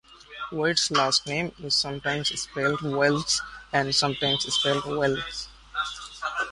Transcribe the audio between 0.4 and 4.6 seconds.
Wade's last name is sometimes spelled Welles and sometimes